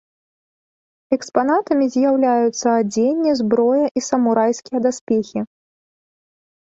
Экспанатамі 1.17 1.85
з'яўляюцца 1.95 2.67
адзенне, 2.81 3.31
зброя 3.41 3.85
і 4.01 4.03
самурайскія 4.09 4.79
даспехі. 4.87 5.39